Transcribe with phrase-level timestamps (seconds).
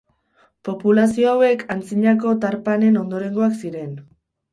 [0.67, 3.93] Populazio hauek antzinako tarpanen ondorengoak ziren.